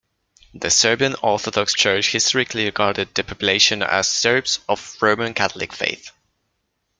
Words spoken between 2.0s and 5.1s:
historically regarded the population as "Serbs of